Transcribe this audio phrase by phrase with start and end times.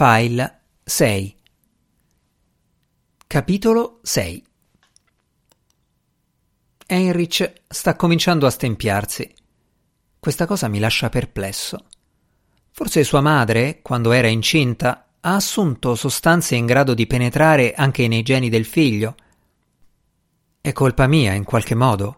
[0.00, 1.36] File 6
[3.26, 4.44] Capitolo 6
[6.86, 9.34] Heinrich sta cominciando a stempiarsi.
[10.20, 11.86] Questa cosa mi lascia perplesso.
[12.70, 18.22] Forse sua madre, quando era incinta, ha assunto sostanze in grado di penetrare anche nei
[18.22, 19.16] geni del figlio.
[20.60, 22.14] È colpa mia, in qualche modo.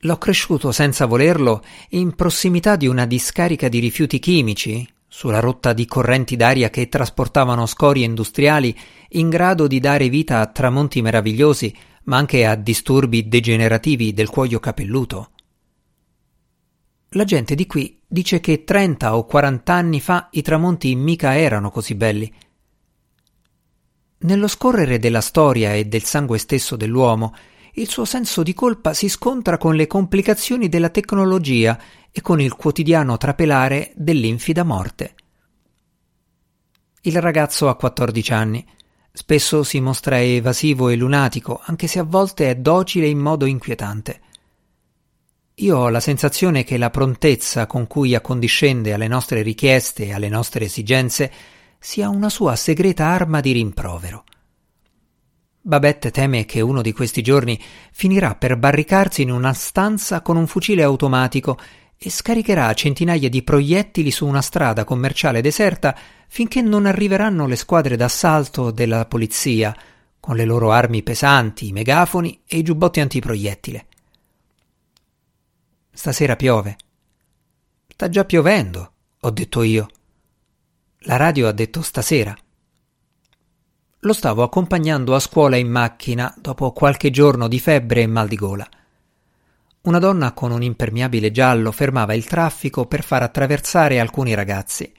[0.00, 5.86] L'ho cresciuto senza volerlo in prossimità di una discarica di rifiuti chimici, sulla rotta di
[5.86, 8.76] correnti d'aria che trasportavano scorie industriali
[9.10, 11.72] in grado di dare vita a tramonti meravigliosi,
[12.06, 15.30] ma anche a disturbi degenerativi del cuoio capelluto.
[17.10, 21.70] La gente di qui dice che 30 o 40 anni fa i tramonti mica erano
[21.70, 22.34] così belli.
[24.18, 27.32] Nello scorrere della storia e del sangue stesso dell'uomo,
[27.74, 31.78] il suo senso di colpa si scontra con le complicazioni della tecnologia
[32.10, 35.14] e con il quotidiano trapelare dell'infida morte.
[37.02, 38.66] Il ragazzo ha 14 anni.
[39.12, 44.20] Spesso si mostra evasivo e lunatico, anche se a volte è docile in modo inquietante.
[45.58, 50.28] Io ho la sensazione che la prontezza con cui accondiscende alle nostre richieste e alle
[50.28, 51.30] nostre esigenze
[51.78, 54.24] sia una sua segreta arma di rimprovero.
[55.66, 57.58] Babette teme che uno di questi giorni
[57.90, 61.58] finirà per barricarsi in una stanza con un fucile automatico
[61.96, 65.96] e scaricherà centinaia di proiettili su una strada commerciale deserta
[66.28, 69.74] finché non arriveranno le squadre d'assalto della polizia
[70.20, 73.86] con le loro armi pesanti, i megafoni e i giubbotti antiproiettile.
[75.90, 76.76] Stasera piove.
[77.88, 79.88] Sta già piovendo, ho detto io.
[81.06, 82.36] La radio ha detto stasera.
[84.04, 88.36] Lo stavo accompagnando a scuola in macchina dopo qualche giorno di febbre e mal di
[88.36, 88.68] gola.
[89.82, 94.92] Una donna con un impermeabile giallo fermava il traffico per far attraversare alcuni ragazzi.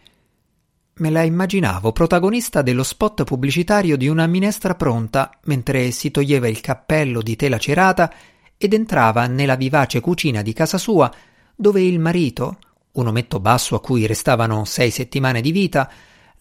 [0.95, 6.59] Me la immaginavo protagonista dello spot pubblicitario di una minestra pronta mentre si toglieva il
[6.59, 8.11] cappello di tela cerata
[8.57, 11.13] ed entrava nella vivace cucina di casa sua
[11.55, 12.57] dove il marito,
[12.93, 15.91] un ometto basso a cui restavano sei settimane di vita,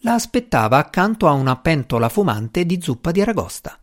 [0.05, 3.79] la aspettava accanto a una pentola fumante di zuppa di aragosta.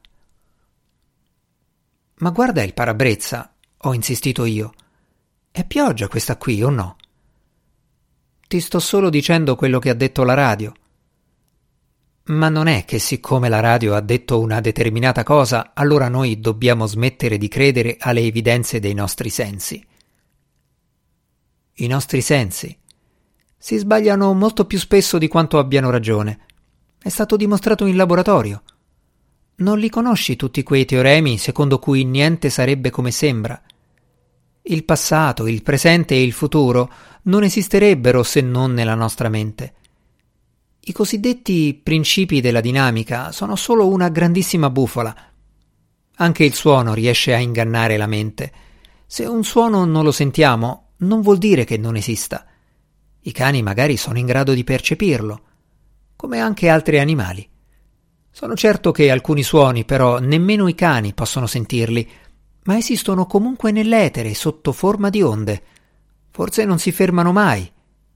[2.19, 4.73] Ma guarda il parabrezza, ho insistito io.
[5.51, 6.97] È pioggia questa qui o no?
[8.47, 10.73] Ti sto solo dicendo quello che ha detto la radio.
[12.27, 16.87] Ma non è che siccome la radio ha detto una determinata cosa, allora noi dobbiamo
[16.87, 19.85] smettere di credere alle evidenze dei nostri sensi.
[21.75, 22.79] I nostri sensi
[23.65, 26.41] si sbagliano molto più spesso di quanto abbiano ragione.
[26.99, 28.65] È stato dimostrato in laboratorio.
[29.59, 33.63] Non li conosci tutti quei teoremi secondo cui niente sarebbe come sembra.
[34.63, 36.91] Il passato, il presente e il futuro
[37.23, 39.75] non esisterebbero se non nella nostra mente.
[40.81, 45.15] I cosiddetti principi della dinamica sono solo una grandissima bufola.
[46.17, 48.53] Anche il suono riesce a ingannare la mente.
[49.07, 52.47] Se un suono non lo sentiamo, non vuol dire che non esista.
[53.25, 55.43] I cani magari sono in grado di percepirlo,
[56.17, 57.49] come anche altri animali.
[58.31, 62.11] Sono certo che alcuni suoni, però, nemmeno i cani possono sentirli,
[62.65, 65.63] ma esistono comunque nell'etere sotto forma di onde.
[66.31, 67.71] Forse non si fermano mai.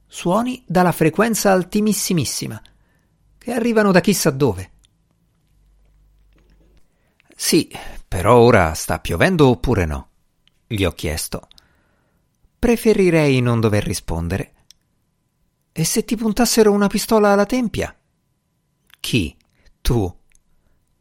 [0.07, 2.61] Suoni dalla frequenza altimissimissima,
[3.37, 4.71] che arrivano da chissà dove.
[7.35, 7.71] Sì,
[8.09, 10.09] però ora sta piovendo oppure no?
[10.67, 11.49] gli ho chiesto.
[12.59, 14.53] Preferirei non dover rispondere.
[15.79, 17.95] E se ti puntassero una pistola alla tempia?
[18.99, 19.37] Chi?
[19.83, 20.17] Tu?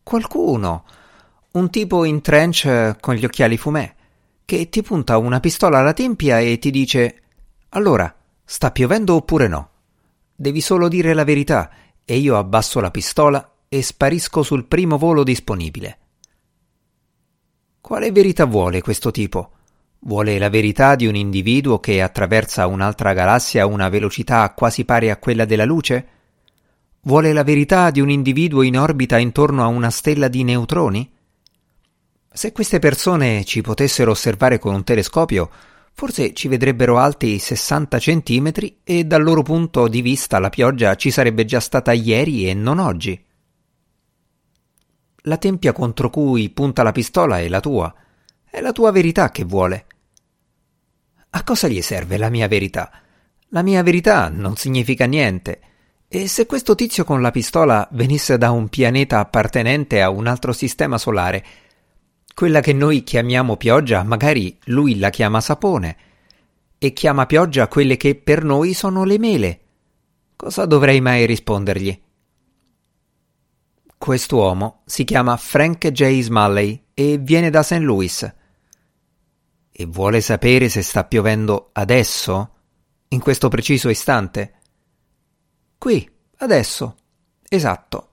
[0.04, 0.84] Qualcuno.
[1.54, 3.96] Un tipo in trench con gli occhiali fumè,
[4.44, 7.22] che ti punta una pistola alla tempia e ti dice
[7.70, 8.14] Allora,
[8.44, 9.70] sta piovendo oppure no?
[10.36, 11.72] Devi solo dire la verità
[12.04, 16.00] e io abbasso la pistola e sparisco sul primo volo disponibile.
[17.80, 19.52] Quale verità vuole questo tipo?
[20.08, 25.10] Vuole la verità di un individuo che attraversa un'altra galassia a una velocità quasi pari
[25.10, 26.08] a quella della luce?
[27.02, 31.12] Vuole la verità di un individuo in orbita intorno a una stella di neutroni?
[32.32, 35.50] Se queste persone ci potessero osservare con un telescopio,
[35.94, 41.10] forse ci vedrebbero alti 60 centimetri e dal loro punto di vista la pioggia ci
[41.10, 43.26] sarebbe già stata ieri e non oggi.
[45.24, 47.92] La tempia contro cui punta la pistola è la tua.
[48.48, 49.88] È la tua verità che vuole.
[51.36, 52.90] A cosa gli serve la mia verità?
[53.50, 55.60] La mia verità non significa niente.
[56.08, 60.54] E se questo tizio con la pistola venisse da un pianeta appartenente a un altro
[60.54, 61.46] sistema solare,
[62.34, 65.98] quella che noi chiamiamo pioggia, magari lui la chiama sapone,
[66.78, 69.60] e chiama pioggia quelle che per noi sono le mele.
[70.38, 72.02] Cosa dovrei mai rispondergli?
[73.98, 76.18] Quest'uomo si chiama Frank J.
[76.22, 77.80] Smalley e viene da St.
[77.80, 78.34] Louis.
[79.78, 82.52] E vuole sapere se sta piovendo adesso?
[83.10, 84.54] In questo preciso istante?
[85.78, 86.96] Qui, adesso.
[87.50, 88.12] Esatto.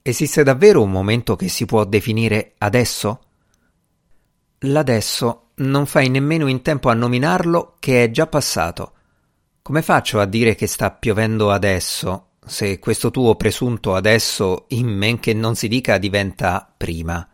[0.00, 3.20] Esiste davvero un momento che si può definire adesso?
[4.60, 8.92] L'adesso non fai nemmeno in tempo a nominarlo che è già passato.
[9.60, 15.20] Come faccio a dire che sta piovendo adesso, se questo tuo presunto adesso, in men
[15.20, 17.28] che non si dica, diventa prima?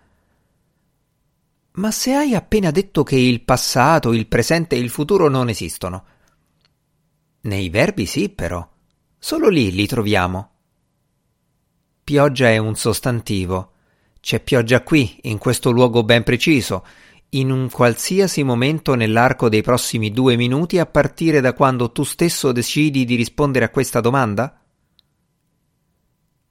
[1.77, 6.05] Ma se hai appena detto che il passato, il presente e il futuro non esistono.
[7.43, 8.67] Nei verbi sì, però.
[9.19, 10.51] Solo lì li troviamo.
[12.05, 13.73] Pioggia è un sostantivo.
[14.21, 16.87] C'è pioggia qui, in questo luogo ben preciso,
[17.31, 22.53] in un qualsiasi momento nell'arco dei prossimi due minuti a partire da quando tu stesso
[22.53, 24.64] decidi di rispondere a questa domanda?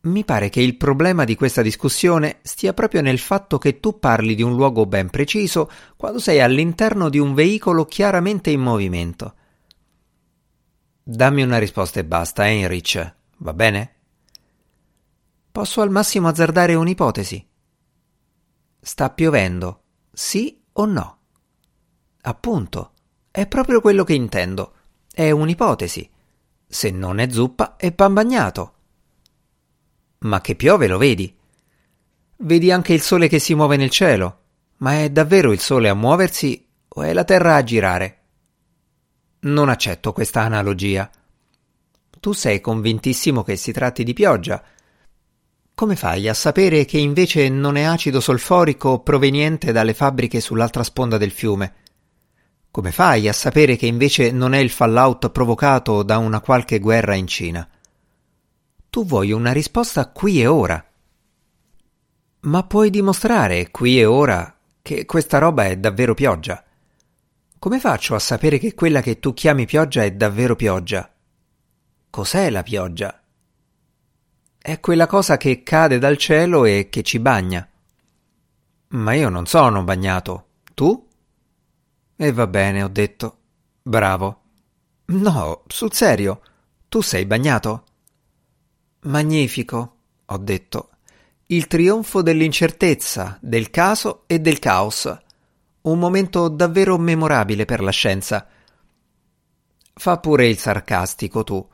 [0.03, 4.35] Mi pare che il problema di questa discussione stia proprio nel fatto che tu parli
[4.35, 9.35] di un luogo ben preciso quando sei all'interno di un veicolo chiaramente in movimento.
[11.01, 13.95] Dammi una risposta e basta, Heinrich, va bene?
[15.49, 17.47] Posso al massimo azzardare un'ipotesi.
[18.81, 21.17] Sta piovendo, sì o no?
[22.23, 22.91] Appunto,
[23.31, 24.73] è proprio quello che intendo.
[25.09, 26.09] È un'ipotesi.
[26.67, 28.73] Se non è zuppa, è pan bagnato.
[30.23, 31.33] Ma che piove, lo vedi?
[32.37, 34.39] Vedi anche il sole che si muove nel cielo.
[34.77, 38.19] Ma è davvero il sole a muoversi o è la terra a girare?
[39.41, 41.09] Non accetto questa analogia.
[42.19, 44.63] Tu sei convintissimo che si tratti di pioggia,
[45.75, 51.17] come fai a sapere che invece non è acido solforico proveniente dalle fabbriche sull'altra sponda
[51.17, 51.73] del fiume?
[52.69, 57.15] Come fai a sapere che invece non è il fallout provocato da una qualche guerra
[57.15, 57.67] in Cina?
[58.93, 60.85] Tu vuoi una risposta qui e ora.
[62.41, 66.63] Ma puoi dimostrare qui e ora che questa roba è davvero pioggia?
[67.57, 71.11] Come faccio a sapere che quella che tu chiami pioggia è davvero pioggia?
[72.07, 73.19] Cos'è la pioggia?
[74.59, 77.67] È quella cosa che cade dal cielo e che ci bagna.
[78.89, 80.49] Ma io non sono bagnato.
[80.75, 81.07] Tu?
[82.15, 83.37] E va bene, ho detto.
[83.81, 84.41] Bravo.
[85.05, 86.41] No, sul serio.
[86.87, 87.85] Tu sei bagnato?
[89.03, 90.89] Magnifico, ho detto.
[91.47, 95.13] Il trionfo dell'incertezza, del caso e del caos.
[95.81, 98.47] Un momento davvero memorabile per la scienza.
[99.93, 101.69] Fa pure il sarcastico tu.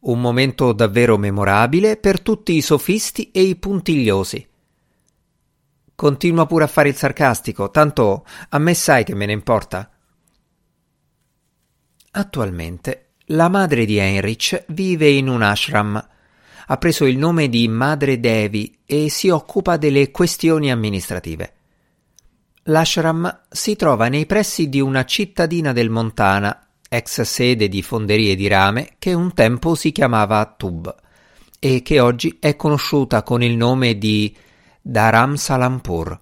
[0.00, 4.48] Un momento davvero memorabile per tutti i sofisti e i puntigliosi.
[5.96, 9.90] Continua pure a fare il sarcastico, tanto a me sai che me ne importa.
[12.12, 16.08] Attualmente la madre di Heinrich vive in un ashram.
[16.70, 21.54] Ha preso il nome di Madre Devi e si occupa delle questioni amministrative.
[22.64, 28.46] L'ashram si trova nei pressi di una cittadina del Montana ex sede di fonderie di
[28.46, 30.94] rame che un tempo si chiamava Tub
[31.58, 34.32] e che oggi è conosciuta con il nome di
[34.80, 36.20] Dharam Salampur.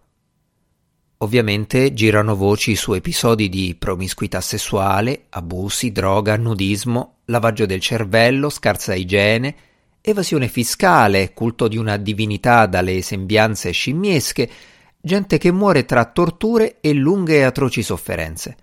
[1.18, 8.94] Ovviamente girano voci su episodi di promiscuità sessuale, abusi, droga, nudismo, lavaggio del cervello, scarsa
[8.94, 9.54] igiene,
[10.10, 14.48] evasione fiscale, culto di una divinità dalle sembianze scimmiesche,
[15.00, 18.56] gente che muore tra torture e lunghe e atroci sofferenze.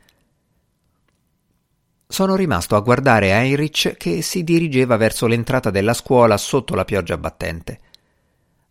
[2.08, 7.18] Sono rimasto a guardare Heinrich che si dirigeva verso l'entrata della scuola sotto la pioggia
[7.18, 7.80] battente.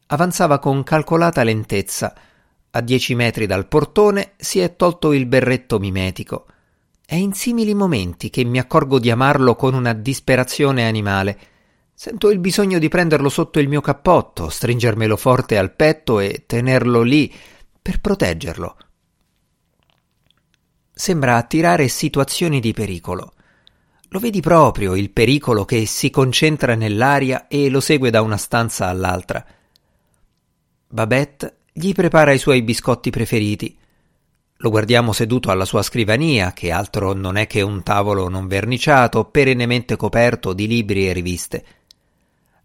[0.07, 2.15] Avanzava con calcolata lentezza.
[2.71, 6.47] A dieci metri dal portone si è tolto il berretto mimetico.
[7.05, 11.39] È in simili momenti che mi accorgo di amarlo con una disperazione animale.
[11.95, 17.03] Sento il bisogno di prenderlo sotto il mio cappotto, stringermelo forte al petto e tenerlo
[17.03, 17.33] lì
[17.81, 18.77] per proteggerlo
[20.95, 23.33] sembra attirare situazioni di pericolo.
[24.11, 28.87] Lo vedi proprio il pericolo che si concentra nell'aria e lo segue da una stanza
[28.87, 29.45] all'altra.
[30.87, 33.77] Babette gli prepara i suoi biscotti preferiti.
[34.59, 39.25] Lo guardiamo seduto alla sua scrivania, che altro non è che un tavolo non verniciato,
[39.25, 41.65] perennemente coperto di libri e riviste.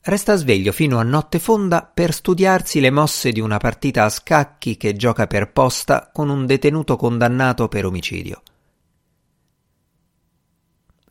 [0.09, 4.75] Resta sveglio fino a notte fonda per studiarsi le mosse di una partita a scacchi
[4.75, 8.41] che gioca per posta con un detenuto condannato per omicidio.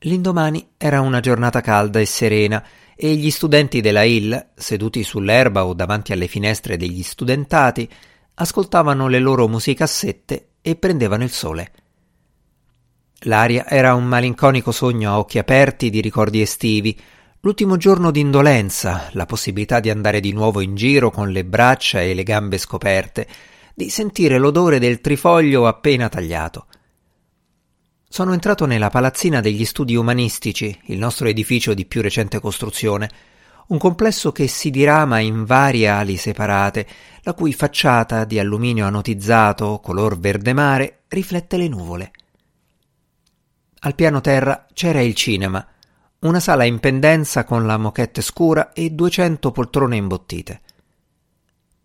[0.00, 5.74] L'indomani era una giornata calda e serena e gli studenti della Hill, seduti sull'erba o
[5.74, 7.88] davanti alle finestre degli studentati,
[8.34, 11.72] ascoltavano le loro musicassette e prendevano il sole.
[13.22, 17.00] L'aria era un malinconico sogno a occhi aperti di ricordi estivi,
[17.42, 22.12] L'ultimo giorno d'indolenza, la possibilità di andare di nuovo in giro con le braccia e
[22.12, 23.28] le gambe scoperte,
[23.76, 26.66] di sentire l'odore del trifoglio appena tagliato.
[28.08, 33.08] Sono entrato nella palazzina degli studi umanistici, il nostro edificio di più recente costruzione,
[33.68, 36.88] un complesso che si dirama in varie ali separate,
[37.22, 42.10] la cui facciata di alluminio anotizzato color verde mare riflette le nuvole.
[43.80, 45.64] Al piano terra c'era il cinema,
[46.20, 50.60] una sala in pendenza con la moquette scura e duecento poltrone imbottite.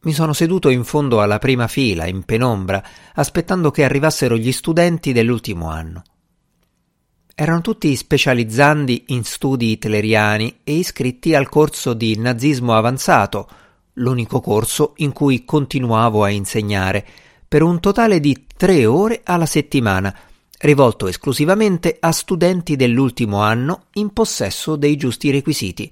[0.01, 5.13] Mi sono seduto in fondo alla prima fila, in penombra, aspettando che arrivassero gli studenti
[5.13, 6.01] dell'ultimo anno.
[7.35, 13.47] Erano tutti specializzandi in studi hitleriani e iscritti al corso di nazismo avanzato,
[13.93, 17.05] l'unico corso in cui continuavo a insegnare,
[17.47, 20.13] per un totale di tre ore alla settimana,
[20.63, 25.91] rivolto esclusivamente a studenti dell'ultimo anno in possesso dei giusti requisiti.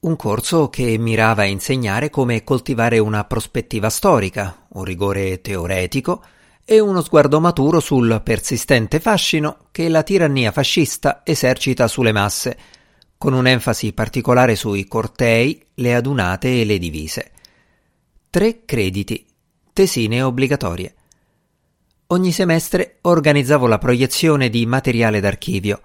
[0.00, 6.22] Un corso che mirava a insegnare come coltivare una prospettiva storica, un rigore teoretico
[6.64, 12.58] e uno sguardo maturo sul persistente fascino che la tirannia fascista esercita sulle masse,
[13.16, 17.30] con un'enfasi particolare sui cortei, le adunate e le divise.
[18.30, 19.24] Tre crediti,
[19.72, 20.94] tesine obbligatorie.
[22.10, 25.82] Ogni semestre organizzavo la proiezione di materiale d'archivio,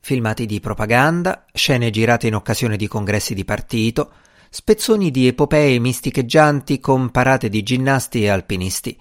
[0.00, 4.10] filmati di propaganda, scene girate in occasione di congressi di partito,
[4.50, 8.98] spezzoni di epopee misticheggianti con parate di ginnasti e alpinisti.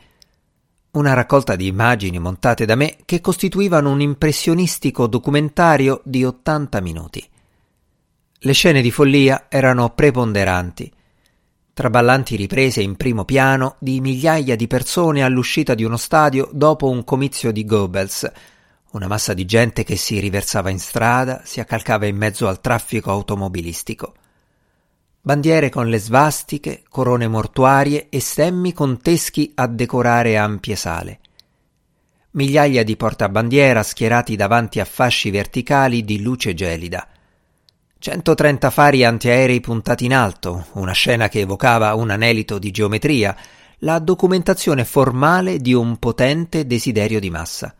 [0.92, 7.28] Una raccolta di immagini montate da me che costituivano un impressionistico documentario di 80 minuti.
[8.38, 10.94] Le scene di follia erano preponderanti
[11.82, 17.04] traballanti riprese in primo piano di migliaia di persone all'uscita di uno stadio dopo un
[17.04, 18.32] comizio di Goebbels,
[18.92, 23.10] una massa di gente che si riversava in strada, si accalcava in mezzo al traffico
[23.10, 24.14] automobilistico.
[25.22, 31.20] Bandiere con le svastiche, corone mortuarie e stemmi con teschi a decorare ampie sale.
[32.34, 37.08] Migliaia di portabandiera schierati davanti a fasci verticali di luce gelida–
[38.02, 43.38] 130 fari antiaerei puntati in alto, una scena che evocava un anelito di geometria,
[43.82, 47.76] la documentazione formale di un potente desiderio di massa.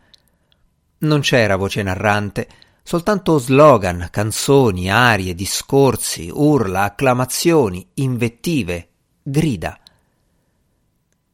[0.98, 2.46] Non c'era voce narrante,
[2.84, 8.90] soltanto slogan, canzoni, arie, discorsi, urla, acclamazioni, invettive,
[9.24, 9.76] grida.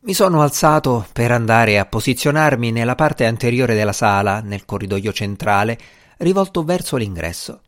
[0.01, 5.79] Mi sono alzato per andare a posizionarmi nella parte anteriore della sala, nel corridoio centrale,
[6.17, 7.61] rivolto verso l'ingresso.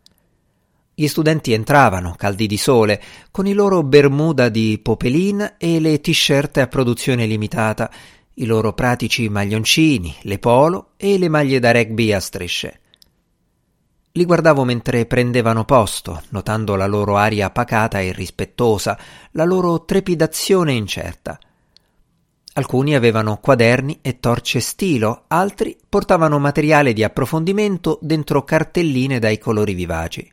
[1.01, 6.59] Gli studenti entravano, caldi di sole, con i loro bermuda di popelin e le t-shirt
[6.59, 7.91] a produzione limitata,
[8.35, 12.81] i loro pratici maglioncini, le polo e le maglie da rugby a strisce.
[14.13, 18.99] Li guardavo mentre prendevano posto, notando la loro aria pacata e rispettosa,
[19.31, 21.39] la loro trepidazione incerta.
[22.53, 29.73] Alcuni avevano quaderni e torce stilo, altri portavano materiale di approfondimento dentro cartelline dai colori
[29.73, 30.31] vivaci.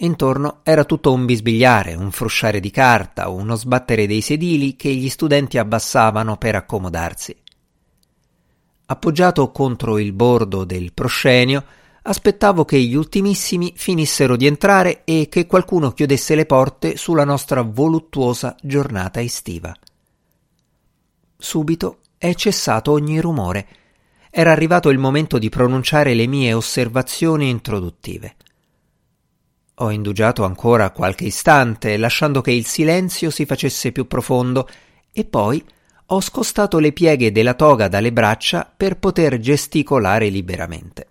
[0.00, 5.08] Intorno era tutto un bisbigliare, un frusciare di carta, uno sbattere dei sedili che gli
[5.08, 7.34] studenti abbassavano per accomodarsi.
[8.88, 11.64] Appoggiato contro il bordo del proscenio,
[12.02, 17.62] aspettavo che gli ultimissimi finissero di entrare e che qualcuno chiudesse le porte sulla nostra
[17.62, 19.74] voluttuosa giornata estiva.
[21.38, 23.66] Subito è cessato ogni rumore.
[24.30, 28.36] Era arrivato il momento di pronunciare le mie osservazioni introduttive.
[29.76, 34.68] Ho indugiato ancora qualche istante, lasciando che il silenzio si facesse più profondo,
[35.12, 35.64] e poi
[36.06, 41.08] ho scostato le pieghe della toga dalle braccia per poter gesticolare liberamente.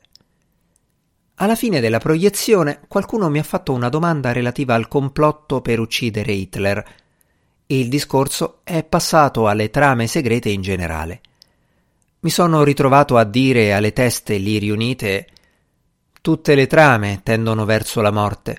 [1.35, 6.31] Alla fine della proiezione qualcuno mi ha fatto una domanda relativa al complotto per uccidere
[6.31, 7.03] Hitler
[7.67, 11.21] il discorso è passato alle trame segrete in generale.
[12.19, 15.27] Mi sono ritrovato a dire alle teste lì riunite
[16.25, 18.57] Tutte le trame tendono verso la morte.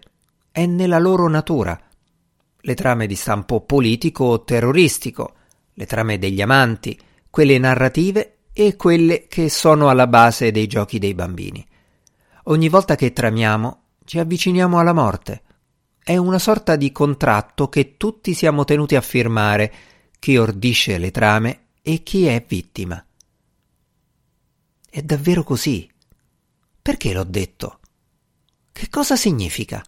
[0.53, 1.77] È nella loro natura.
[2.61, 5.35] Le trame di stampo politico o terroristico,
[5.73, 6.97] le trame degli amanti,
[7.29, 11.67] quelle narrative e quelle che sono alla base dei giochi dei bambini.
[12.45, 15.43] Ogni volta che tramiamo ci avviciniamo alla morte.
[16.05, 19.75] È una sorta di contratto che tutti siamo tenuti a firmare,
[20.21, 23.05] chi ordisce le trame e chi è vittima.
[24.89, 25.95] È davvero così.
[26.87, 27.81] Perché l'ho detto?
[28.71, 29.83] Che cosa significa?